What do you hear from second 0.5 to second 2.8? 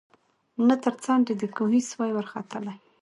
نه تر څنډی د کوهي سوای ورختلای